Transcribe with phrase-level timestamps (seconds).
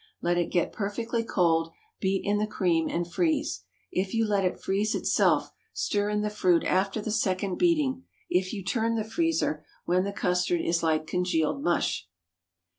[0.19, 1.69] Let it get perfectly cold,
[1.99, 3.61] beat in the cream and freeze.
[3.91, 8.51] If you let it freeze itself, stir in the fruit after the second beating; if
[8.51, 12.07] you turn the freezer, when the custard is like congealed mush.